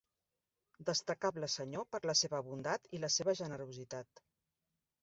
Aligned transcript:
Destacable 0.87 1.49
senyor 1.57 1.87
per 1.93 2.01
la 2.11 2.17
seva 2.23 2.43
bondat 2.49 2.91
i 2.99 3.05
la 3.07 3.13
seva 3.19 3.39
generositat. 3.45 4.27